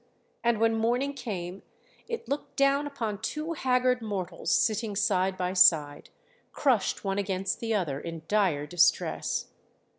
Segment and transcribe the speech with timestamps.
[0.43, 1.61] And when morning came
[2.07, 6.09] it looked down upon two haggard mortals sitting side by side,
[6.51, 9.49] crushed one against the other, in dire distress.